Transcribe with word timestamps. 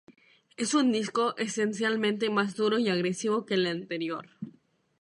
Es 0.57 0.73
un 0.73 0.91
disco 0.91 1.37
esencialmente 1.37 2.31
más 2.31 2.55
duro 2.55 2.79
y 2.79 2.89
agresivo 2.89 3.45
que 3.45 3.53
el 3.53 3.67
anterior. 3.67 4.29